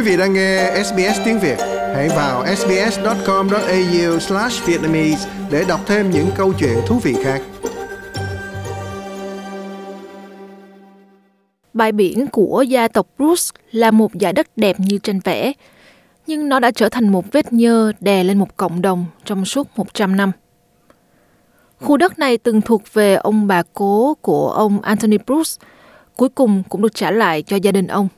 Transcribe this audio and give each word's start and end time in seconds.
Quý 0.00 0.06
vị 0.06 0.16
đang 0.16 0.32
nghe 0.32 0.82
SBS 0.84 1.20
tiếng 1.24 1.40
Việt, 1.40 1.56
hãy 1.94 2.08
vào 2.08 2.46
sbs.com.au/vietnamese 2.56 5.28
để 5.50 5.64
đọc 5.68 5.80
thêm 5.86 6.10
những 6.10 6.26
câu 6.36 6.52
chuyện 6.58 6.78
thú 6.86 6.98
vị 6.98 7.16
khác. 7.24 7.42
Bãi 11.72 11.92
biển 11.92 12.26
của 12.26 12.64
gia 12.68 12.88
tộc 12.88 13.06
Bruce 13.18 13.60
là 13.70 13.90
một 13.90 14.10
dải 14.20 14.32
đất 14.32 14.56
đẹp 14.56 14.80
như 14.80 14.98
tranh 14.98 15.20
vẽ, 15.24 15.52
nhưng 16.26 16.48
nó 16.48 16.60
đã 16.60 16.70
trở 16.70 16.88
thành 16.88 17.08
một 17.08 17.32
vết 17.32 17.52
nhơ 17.52 17.92
đè 18.00 18.24
lên 18.24 18.38
một 18.38 18.56
cộng 18.56 18.82
đồng 18.82 19.06
trong 19.24 19.44
suốt 19.44 19.68
100 19.76 20.16
năm. 20.16 20.32
Khu 21.80 21.96
đất 21.96 22.18
này 22.18 22.38
từng 22.38 22.60
thuộc 22.60 22.82
về 22.92 23.14
ông 23.14 23.46
bà 23.46 23.62
cố 23.74 24.14
của 24.20 24.50
ông 24.50 24.80
Anthony 24.80 25.18
Bruce, 25.26 25.66
cuối 26.16 26.28
cùng 26.28 26.62
cũng 26.68 26.82
được 26.82 26.94
trả 26.94 27.10
lại 27.10 27.42
cho 27.42 27.56
gia 27.56 27.72
đình 27.72 27.86
ông. 27.86 28.08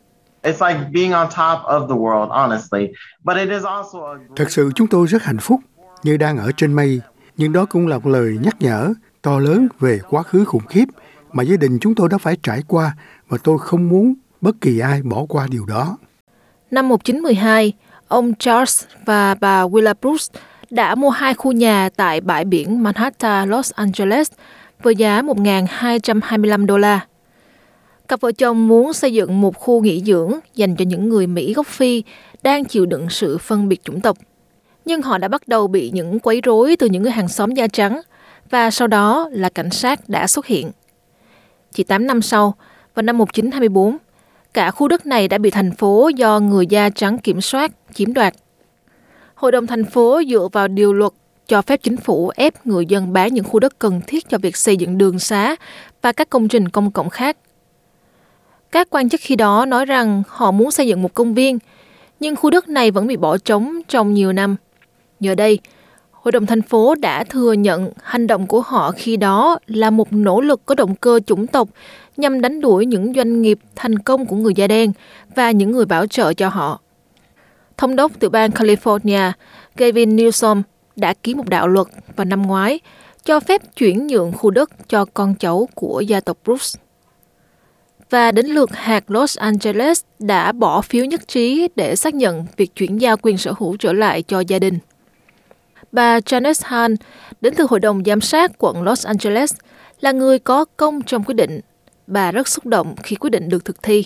Thật 4.37 4.51
sự 4.51 4.71
chúng 4.75 4.87
tôi 4.87 5.07
rất 5.07 5.23
hạnh 5.23 5.39
phúc 5.39 5.61
như 6.03 6.17
đang 6.17 6.39
ở 6.39 6.51
trên 6.57 6.73
mây, 6.73 7.01
nhưng 7.37 7.53
đó 7.53 7.67
cũng 7.71 7.87
là 7.87 7.99
một 7.99 8.07
lời 8.07 8.39
nhắc 8.43 8.57
nhở 8.61 8.93
to 9.23 9.39
lớn 9.39 9.69
về 9.81 10.01
quá 10.11 10.23
khứ 10.23 10.45
khủng 10.45 10.67
khiếp 10.67 10.85
mà 11.33 11.43
gia 11.43 11.57
đình 11.57 11.79
chúng 11.81 11.95
tôi 11.95 12.09
đã 12.09 12.19
phải 12.19 12.37
trải 12.43 12.63
qua 12.69 12.97
và 13.29 13.39
tôi 13.45 13.59
không 13.59 13.89
muốn 13.89 14.15
bất 14.41 14.61
kỳ 14.61 14.79
ai 14.79 15.03
bỏ 15.03 15.25
qua 15.29 15.47
điều 15.51 15.67
đó. 15.67 15.97
Năm 16.71 16.89
1912, 16.89 17.73
ông 18.09 18.35
Charles 18.39 18.85
và 19.05 19.35
bà 19.35 19.65
Willa 19.65 19.95
Bruce 20.01 20.41
đã 20.71 20.95
mua 20.95 21.11
hai 21.11 21.35
khu 21.35 21.53
nhà 21.53 21.89
tại 21.97 22.21
bãi 22.21 22.45
biển 22.45 22.83
Manhattan, 22.83 23.51
Los 23.51 23.73
Angeles 23.73 24.31
với 24.83 24.97
giá 24.97 25.23
1.225 25.23 26.67
đô 26.67 26.79
la. 26.79 27.01
Cặp 28.13 28.21
vợ 28.21 28.33
chồng 28.33 28.69
muốn 28.69 28.93
xây 28.93 29.13
dựng 29.13 29.41
một 29.41 29.57
khu 29.57 29.81
nghỉ 29.81 30.01
dưỡng 30.01 30.33
dành 30.55 30.77
cho 30.77 30.85
những 30.85 31.09
người 31.09 31.27
Mỹ 31.27 31.55
gốc 31.55 31.67
Phi 31.67 32.03
đang 32.43 32.65
chịu 32.65 32.87
đựng 32.87 33.11
sự 33.11 33.39
phân 33.39 33.69
biệt 33.69 33.85
chủng 33.85 34.01
tộc. 34.01 34.19
Nhưng 34.85 35.03
họ 35.03 35.19
đã 35.19 35.29
bắt 35.29 35.49
đầu 35.49 35.67
bị 35.67 35.91
những 35.91 36.19
quấy 36.19 36.41
rối 36.41 36.77
từ 36.77 36.87
những 36.87 37.03
người 37.03 37.13
hàng 37.13 37.29
xóm 37.29 37.55
da 37.55 37.67
trắng 37.67 38.01
và 38.51 38.71
sau 38.71 38.89
đó 38.89 39.29
là 39.33 39.49
cảnh 39.49 39.71
sát 39.71 40.09
đã 40.09 40.27
xuất 40.27 40.47
hiện. 40.47 40.71
Chỉ 41.73 41.85
8 41.85 42.07
năm 42.07 42.23
sau, 42.23 42.55
vào 42.95 43.03
năm 43.03 43.19
1924, 43.19 43.97
cả 44.55 44.71
khu 44.71 44.89
đất 44.89 45.07
này 45.07 45.29
đã 45.29 45.39
bị 45.39 45.51
thành 45.51 45.73
phố 45.73 46.11
do 46.17 46.41
người 46.41 46.67
da 46.67 46.91
trắng 46.91 47.19
kiểm 47.19 47.41
soát, 47.41 47.73
chiếm 47.95 48.15
đoạt. 48.15 48.35
Hội 49.35 49.53
đồng 49.53 49.67
thành 49.67 49.85
phố 49.85 50.21
dựa 50.31 50.49
vào 50.53 50.69
điều 50.69 50.93
luật 50.93 51.13
cho 51.49 51.63
phép 51.63 51.83
chính 51.83 51.97
phủ 51.97 52.31
ép 52.35 52.67
người 52.67 52.87
dân 52.87 53.13
bán 53.13 53.35
những 53.35 53.45
khu 53.45 53.61
đất 53.61 53.79
cần 53.79 54.01
thiết 54.07 54.29
cho 54.29 54.39
việc 54.39 54.57
xây 54.57 54.77
dựng 54.77 54.99
đường 54.99 55.19
xá 55.19 55.57
và 56.03 56.13
các 56.13 56.31
công 56.31 56.49
trình 56.49 56.69
công 56.69 56.91
cộng 56.91 57.11
khác. 57.11 57.37
Các 58.73 58.91
quan 58.91 59.09
chức 59.09 59.21
khi 59.25 59.37
đó 59.37 59.65
nói 59.67 59.87
rằng 59.87 60.23
họ 60.29 60.51
muốn 60.51 60.71
xây 60.71 60.87
dựng 60.87 61.03
một 61.03 61.15
công 61.15 61.35
viên, 61.35 61.59
nhưng 62.21 62.37
khu 62.37 62.51
đất 62.51 62.69
này 62.69 62.91
vẫn 62.91 63.07
bị 63.07 63.17
bỏ 63.17 63.39
trống 63.39 63.81
trong 63.89 64.15
nhiều 64.15 64.33
năm. 64.33 64.57
Giờ 65.21 65.35
đây, 65.35 65.59
Hội 66.23 66.33
đồng 66.33 66.47
thành 66.47 66.63
phố 66.63 66.95
đã 66.95 67.25
thừa 67.25 67.53
nhận 67.53 67.93
hành 68.03 68.27
động 68.27 68.47
của 68.47 68.61
họ 68.61 68.93
khi 68.93 69.17
đó 69.17 69.59
là 69.67 69.91
một 69.91 70.13
nỗ 70.13 70.41
lực 70.41 70.67
có 70.67 70.75
động 70.75 70.95
cơ 70.95 71.21
chủng 71.27 71.47
tộc 71.47 71.69
nhằm 72.17 72.41
đánh 72.41 72.61
đuổi 72.61 72.87
những 72.87 73.13
doanh 73.15 73.43
nghiệp 73.43 73.59
thành 73.77 73.99
công 73.99 74.27
của 74.27 74.37
người 74.37 74.53
da 74.57 74.67
đen 74.67 74.93
và 75.35 75.51
những 75.51 75.71
người 75.71 75.85
bảo 75.85 76.07
trợ 76.07 76.35
cho 76.35 76.49
họ. 76.49 76.81
Thống 77.77 77.97
đốc 77.97 78.21
tiểu 78.21 78.31
bang 78.31 78.51
California 78.51 79.33
Gavin 79.77 80.17
Newsom 80.17 80.63
đã 80.97 81.15
ký 81.15 81.35
một 81.35 81.49
đạo 81.49 81.69
luật 81.69 81.87
vào 82.17 82.25
năm 82.25 82.43
ngoái 82.43 82.81
cho 83.25 83.41
phép 83.41 83.77
chuyển 83.77 84.07
nhượng 84.07 84.33
khu 84.33 84.51
đất 84.51 84.89
cho 84.89 85.05
con 85.15 85.35
cháu 85.35 85.69
của 85.75 86.01
gia 86.01 86.21
tộc 86.21 86.39
Bruce. 86.45 86.82
Và 88.13 88.33
đến 88.33 88.47
lượt 88.47 88.71
hạt 88.73 89.11
Los 89.11 89.39
Angeles 89.39 90.01
đã 90.19 90.53
bỏ 90.53 90.81
phiếu 90.83 91.05
nhất 91.05 91.29
trí 91.29 91.69
để 91.77 91.97
xác 91.97 92.15
nhận 92.15 92.47
việc 92.57 92.77
chuyển 92.77 92.99
giao 92.99 93.17
quyền 93.23 93.39
sở 93.39 93.55
hữu 93.59 93.77
trở 93.77 93.93
lại 93.93 94.23
cho 94.23 94.41
gia 94.41 94.59
đình. 94.59 94.79
Bà 95.93 96.19
Janice 96.19 96.63
Hahn 96.65 96.95
đến 97.41 97.55
từ 97.57 97.67
Hội 97.71 97.81
đồng 97.81 98.03
Giám 98.05 98.21
sát 98.21 98.53
quận 98.59 98.83
Los 98.83 99.07
Angeles 99.07 99.55
là 100.01 100.13
người 100.13 100.39
có 100.39 100.65
công 100.77 101.03
trong 101.03 101.25
quyết 101.25 101.35
định. 101.35 101.61
Bà 102.07 102.33
rất 102.33 102.49
xúc 102.49 102.67
động 102.67 102.95
khi 103.03 103.17
quyết 103.17 103.31
định 103.31 103.49
được 103.49 103.65
thực 103.65 103.83
thi. 103.83 104.05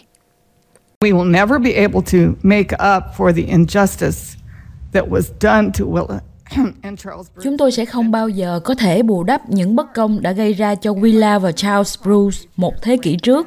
We 1.00 1.12
will 1.12 1.31
never 1.31 1.61
be 1.61 1.72
able 1.72 2.00
to 2.12 2.19
make 2.43 2.77
up 2.97 3.03
for 3.16 3.33
the 3.33 3.56
injustice 3.56 4.37
that 4.93 5.05
was 5.05 5.22
done 5.41 5.71
to 5.78 5.84
Willa 5.84 6.19
Chúng 7.43 7.59
tôi 7.59 7.72
sẽ 7.72 7.84
không 7.84 8.11
bao 8.11 8.28
giờ 8.28 8.61
có 8.65 8.75
thể 8.75 9.03
bù 9.03 9.25
đắp 9.25 9.50
những 9.50 9.77
bất 9.77 9.95
công 9.95 10.22
đã 10.22 10.33
gây 10.33 10.53
ra 10.53 10.75
cho 10.75 10.93
Willa 10.93 11.39
và 11.39 11.53
Charles 11.53 11.99
Bruce 12.03 12.39
một 12.56 12.75
thế 12.83 12.97
kỷ 13.03 13.16
trước, 13.16 13.47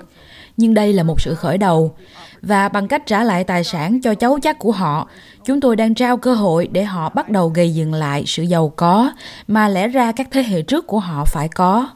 nhưng 0.59 0.73
đây 0.73 0.93
là 0.93 1.03
một 1.03 1.21
sự 1.21 1.35
khởi 1.35 1.57
đầu. 1.57 1.95
Và 2.41 2.69
bằng 2.69 2.87
cách 2.87 3.05
trả 3.05 3.23
lại 3.23 3.43
tài 3.43 3.63
sản 3.63 4.01
cho 4.01 4.13
cháu 4.13 4.39
chắc 4.41 4.59
của 4.59 4.71
họ, 4.71 5.09
chúng 5.45 5.61
tôi 5.61 5.75
đang 5.75 5.95
trao 5.95 6.17
cơ 6.17 6.33
hội 6.33 6.67
để 6.71 6.83
họ 6.83 7.09
bắt 7.09 7.29
đầu 7.29 7.49
gây 7.49 7.73
dựng 7.73 7.93
lại 7.93 8.23
sự 8.27 8.43
giàu 8.43 8.73
có 8.75 9.11
mà 9.47 9.67
lẽ 9.67 9.87
ra 9.87 10.11
các 10.11 10.27
thế 10.31 10.43
hệ 10.43 10.61
trước 10.61 10.87
của 10.87 10.99
họ 10.99 11.25
phải 11.25 11.47
có. 11.47 11.89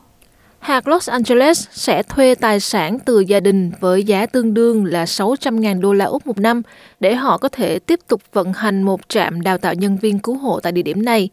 Hạt 0.59 0.87
Los 0.87 1.09
Angeles 1.09 1.67
sẽ 1.71 2.03
thuê 2.03 2.35
tài 2.35 2.59
sản 2.59 2.99
từ 2.99 3.19
gia 3.19 3.39
đình 3.39 3.71
với 3.79 4.03
giá 4.03 4.25
tương 4.25 4.53
đương 4.53 4.85
là 4.85 5.05
600.000 5.05 5.81
đô 5.81 5.93
la 5.93 6.05
Úc 6.05 6.27
một 6.27 6.39
năm 6.39 6.61
để 6.99 7.15
họ 7.15 7.37
có 7.37 7.49
thể 7.49 7.79
tiếp 7.79 7.99
tục 8.07 8.21
vận 8.33 8.53
hành 8.53 8.83
một 8.83 9.09
trạm 9.09 9.41
đào 9.41 9.57
tạo 9.57 9.73
nhân 9.73 9.97
viên 9.97 10.19
cứu 10.19 10.37
hộ 10.37 10.59
tại 10.59 10.71
địa 10.71 10.81
điểm 10.81 11.05
này. 11.05 11.29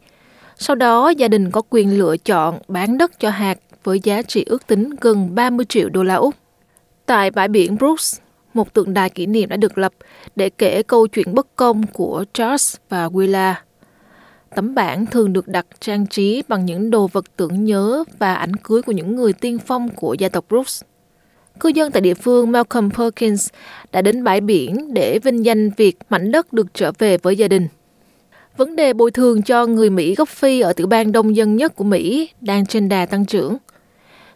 Sau 0.56 0.76
đó, 0.76 1.08
gia 1.08 1.28
đình 1.28 1.50
có 1.50 1.62
quyền 1.70 1.98
lựa 1.98 2.16
chọn 2.16 2.58
bán 2.68 2.98
đất 2.98 3.20
cho 3.20 3.30
hạt 3.30 3.58
với 3.84 4.00
giá 4.02 4.22
trị 4.22 4.44
ước 4.46 4.66
tính 4.66 4.90
gần 5.00 5.34
30 5.34 5.66
triệu 5.68 5.88
đô 5.88 6.02
la 6.02 6.14
Úc. 6.14 6.34
Tại 7.10 7.30
bãi 7.30 7.48
biển 7.48 7.78
Brooks, 7.78 8.18
một 8.54 8.74
tượng 8.74 8.94
đài 8.94 9.10
kỷ 9.10 9.26
niệm 9.26 9.48
đã 9.48 9.56
được 9.56 9.78
lập 9.78 9.92
để 10.36 10.50
kể 10.50 10.82
câu 10.82 11.06
chuyện 11.06 11.34
bất 11.34 11.56
công 11.56 11.86
của 11.86 12.24
Charles 12.32 12.76
và 12.88 13.08
Willa. 13.08 13.54
Tấm 14.54 14.74
bảng 14.74 15.06
thường 15.06 15.32
được 15.32 15.48
đặt 15.48 15.66
trang 15.80 16.06
trí 16.06 16.42
bằng 16.48 16.66
những 16.66 16.90
đồ 16.90 17.06
vật 17.06 17.24
tưởng 17.36 17.64
nhớ 17.64 18.04
và 18.18 18.34
ảnh 18.34 18.56
cưới 18.56 18.82
của 18.82 18.92
những 18.92 19.16
người 19.16 19.32
tiên 19.32 19.58
phong 19.66 19.88
của 19.88 20.14
gia 20.14 20.28
tộc 20.28 20.44
Brooks. 20.48 20.82
Cư 21.60 21.68
dân 21.68 21.92
tại 21.92 22.00
địa 22.00 22.14
phương 22.14 22.52
Malcolm 22.52 22.90
Perkins 22.90 23.48
đã 23.92 24.02
đến 24.02 24.24
bãi 24.24 24.40
biển 24.40 24.94
để 24.94 25.18
vinh 25.18 25.44
danh 25.44 25.70
việc 25.76 25.98
mảnh 26.10 26.32
đất 26.32 26.52
được 26.52 26.66
trở 26.74 26.92
về 26.98 27.18
với 27.18 27.36
gia 27.36 27.48
đình. 27.48 27.68
Vấn 28.56 28.76
đề 28.76 28.92
bồi 28.92 29.10
thường 29.10 29.42
cho 29.42 29.66
người 29.66 29.90
Mỹ 29.90 30.14
gốc 30.14 30.28
Phi 30.28 30.60
ở 30.60 30.72
tiểu 30.72 30.86
bang 30.86 31.12
đông 31.12 31.36
dân 31.36 31.56
nhất 31.56 31.76
của 31.76 31.84
Mỹ 31.84 32.30
đang 32.40 32.66
trên 32.66 32.88
đà 32.88 33.06
tăng 33.06 33.26
trưởng. 33.26 33.56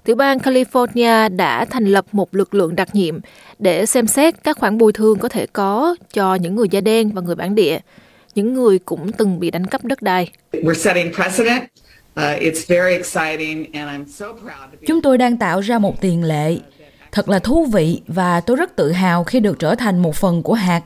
Tiểu 0.05 0.17
bang 0.17 0.39
California 0.39 1.37
đã 1.37 1.65
thành 1.65 1.85
lập 1.85 2.05
một 2.13 2.35
lực 2.35 2.55
lượng 2.55 2.77
đặc 2.77 2.95
nhiệm 2.95 3.21
để 3.59 3.87
xem 3.87 4.07
xét 4.07 4.45
các 4.45 4.59
khoản 4.59 4.79
bồi 4.79 4.93
thường 4.93 5.19
có 5.19 5.29
thể 5.29 5.47
có 5.47 5.97
cho 6.13 6.35
những 6.35 6.55
người 6.57 6.69
da 6.71 6.81
đen 6.81 7.13
và 7.13 7.23
người 7.23 7.35
bản 7.35 7.55
địa– 7.55 7.79
những 8.35 8.55
người 8.55 8.79
cũng 8.79 9.13
từng 9.13 9.41
bị 9.41 9.51
đánh 9.51 9.67
cắp 9.67 9.85
đất 9.85 10.03
đai. 10.03 10.31
Uh, 10.61 12.25
Chúng 14.87 15.03
tôi 15.03 15.19
đang 15.19 15.37
tạo 15.37 15.61
ra 15.61 15.79
một 15.79 16.01
tiền 16.01 16.25
lệ. 16.25 16.57
Thật 17.13 17.29
là 17.29 17.39
thú 17.39 17.65
vị 17.73 18.01
và 18.07 18.41
tôi 18.41 18.57
rất 18.57 18.77
tự 18.77 18.93
hào 18.93 19.25
khi 19.25 19.41
được 19.41 19.59
trở 19.59 19.75
thành 19.75 19.99
một 19.99 20.17
phần 20.17 20.43
của 20.43 20.55
hạt. 20.55 20.83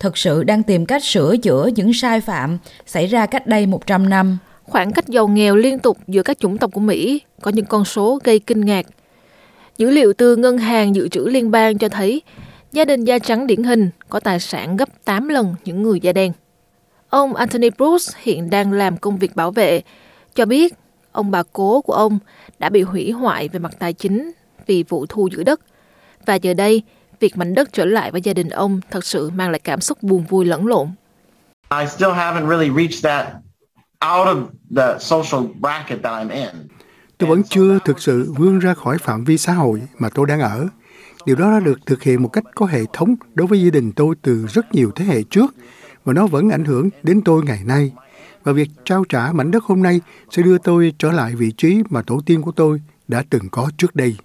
Thực 0.00 0.18
sự 0.18 0.42
đang 0.42 0.62
tìm 0.62 0.86
cách 0.86 1.04
sửa 1.04 1.36
chữa 1.36 1.68
những 1.74 1.92
sai 1.92 2.20
phạm 2.20 2.58
xảy 2.86 3.06
ra 3.06 3.26
cách 3.26 3.46
đây 3.46 3.66
100 3.66 4.08
năm. 4.08 4.38
Khoảng 4.68 4.92
cách 4.92 5.08
giàu 5.08 5.28
nghèo 5.28 5.56
liên 5.56 5.78
tục 5.78 5.98
giữa 6.08 6.22
các 6.22 6.38
chủng 6.38 6.58
tộc 6.58 6.72
của 6.72 6.80
Mỹ 6.80 7.22
có 7.42 7.50
những 7.50 7.64
con 7.64 7.84
số 7.84 8.18
gây 8.24 8.38
kinh 8.38 8.60
ngạc. 8.60 8.86
Dữ 9.78 9.90
liệu 9.90 10.12
từ 10.12 10.36
Ngân 10.36 10.58
hàng 10.58 10.94
Dự 10.94 11.08
trữ 11.08 11.20
Liên 11.20 11.50
bang 11.50 11.78
cho 11.78 11.88
thấy 11.88 12.22
gia 12.72 12.84
đình 12.84 13.04
da 13.04 13.18
trắng 13.18 13.46
điển 13.46 13.62
hình 13.62 13.90
có 14.08 14.20
tài 14.20 14.40
sản 14.40 14.76
gấp 14.76 14.88
8 15.04 15.28
lần 15.28 15.54
những 15.64 15.82
người 15.82 16.00
da 16.00 16.12
đen. 16.12 16.32
Ông 17.08 17.34
Anthony 17.34 17.70
Bruce 17.70 18.18
hiện 18.22 18.50
đang 18.50 18.72
làm 18.72 18.96
công 18.96 19.18
việc 19.18 19.36
bảo 19.36 19.50
vệ, 19.50 19.80
cho 20.34 20.46
biết 20.46 20.74
ông 21.12 21.30
bà 21.30 21.42
cố 21.52 21.80
của 21.80 21.92
ông 21.92 22.18
đã 22.58 22.68
bị 22.68 22.82
hủy 22.82 23.10
hoại 23.10 23.48
về 23.48 23.58
mặt 23.58 23.72
tài 23.78 23.92
chính 23.92 24.32
vì 24.66 24.84
vụ 24.88 25.06
thu 25.08 25.28
giữ 25.32 25.42
đất. 25.42 25.60
Và 26.26 26.34
giờ 26.34 26.54
đây, 26.54 26.82
việc 27.20 27.36
mảnh 27.36 27.54
đất 27.54 27.72
trở 27.72 27.84
lại 27.84 28.10
với 28.10 28.20
gia 28.20 28.32
đình 28.32 28.48
ông 28.48 28.80
thật 28.90 29.04
sự 29.04 29.30
mang 29.30 29.50
lại 29.50 29.58
cảm 29.58 29.80
xúc 29.80 30.02
buồn 30.02 30.24
vui 30.28 30.44
lẫn 30.44 30.66
lộn. 30.66 30.88
I 31.80 31.86
still 31.86 32.10
haven't 32.10 32.48
really 32.48 32.70
reached 32.70 33.02
that 33.02 33.47
out 34.04 34.26
of 34.26 34.46
the 34.76 34.98
social 34.98 35.46
bracket 35.60 36.02
that 36.02 36.12
I'm 36.12 36.30
in. 36.30 36.68
Tôi 37.18 37.30
vẫn 37.30 37.42
chưa 37.42 37.78
thực 37.84 38.00
sự 38.00 38.32
vươn 38.36 38.58
ra 38.58 38.74
khỏi 38.74 38.98
phạm 38.98 39.24
vi 39.24 39.38
xã 39.38 39.52
hội 39.52 39.82
mà 39.98 40.08
tôi 40.08 40.26
đang 40.26 40.40
ở. 40.40 40.68
Điều 41.26 41.36
đó 41.36 41.50
đã 41.50 41.60
được 41.60 41.78
thực 41.86 42.02
hiện 42.02 42.22
một 42.22 42.28
cách 42.28 42.44
có 42.54 42.66
hệ 42.66 42.80
thống 42.92 43.14
đối 43.34 43.46
với 43.46 43.62
gia 43.62 43.70
đình 43.70 43.92
tôi 43.92 44.14
từ 44.22 44.46
rất 44.46 44.74
nhiều 44.74 44.90
thế 44.94 45.04
hệ 45.04 45.22
trước 45.22 45.54
và 46.04 46.12
nó 46.12 46.26
vẫn 46.26 46.50
ảnh 46.50 46.64
hưởng 46.64 46.90
đến 47.02 47.22
tôi 47.24 47.42
ngày 47.42 47.60
nay. 47.64 47.92
Và 48.44 48.52
việc 48.52 48.68
trao 48.84 49.04
trả 49.08 49.32
mảnh 49.32 49.50
đất 49.50 49.64
hôm 49.64 49.82
nay 49.82 50.00
sẽ 50.30 50.42
đưa 50.42 50.58
tôi 50.58 50.92
trở 50.98 51.12
lại 51.12 51.34
vị 51.34 51.52
trí 51.52 51.82
mà 51.90 52.02
tổ 52.02 52.20
tiên 52.26 52.42
của 52.42 52.52
tôi 52.52 52.80
đã 53.08 53.24
từng 53.30 53.48
có 53.50 53.70
trước 53.78 53.96
đây. 53.96 54.16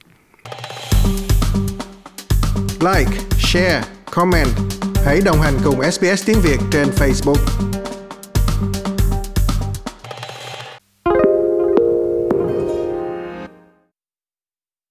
Like, 2.80 3.18
share, 3.40 3.84
comment. 4.12 4.50
Hãy 5.06 5.22
đồng 5.26 5.42
hành 5.42 5.54
cùng 5.64 5.92
SBS 5.92 6.26
tiếng 6.26 6.40
Việt 6.44 6.60
trên 6.72 6.88
Facebook. 6.88 7.73